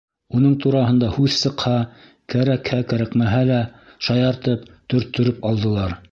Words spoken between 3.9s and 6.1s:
шаяртып, төрттөрөп алдылар: